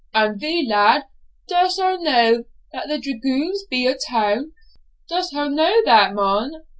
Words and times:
'And 0.15 0.39
thee, 0.39 0.65
lad, 0.67 1.03
dost 1.47 1.79
ho 1.79 1.95
know 1.97 2.45
that 2.73 2.87
the 2.87 2.97
dragoons 2.97 3.65
be 3.69 3.85
a 3.85 3.95
town? 4.09 4.51
dost 5.07 5.31
ho 5.31 5.47
know 5.47 5.83
that, 5.85 6.15
mon? 6.15 6.63